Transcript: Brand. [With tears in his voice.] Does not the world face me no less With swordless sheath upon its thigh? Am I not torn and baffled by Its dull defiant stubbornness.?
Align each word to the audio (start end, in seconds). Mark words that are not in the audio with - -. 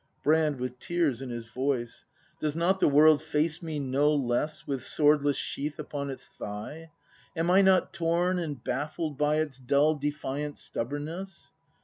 Brand. 0.23 0.59
[With 0.59 0.79
tears 0.79 1.21
in 1.21 1.29
his 1.29 1.49
voice.] 1.49 2.05
Does 2.39 2.55
not 2.55 2.79
the 2.79 2.87
world 2.87 3.21
face 3.21 3.61
me 3.61 3.77
no 3.77 4.11
less 4.15 4.65
With 4.65 4.83
swordless 4.83 5.37
sheath 5.37 5.77
upon 5.77 6.09
its 6.09 6.27
thigh? 6.27 6.89
Am 7.35 7.51
I 7.51 7.61
not 7.61 7.93
torn 7.93 8.39
and 8.39 8.63
baffled 8.63 9.15
by 9.15 9.35
Its 9.35 9.59
dull 9.59 9.93
defiant 9.93 10.57
stubbornness.? 10.57 11.51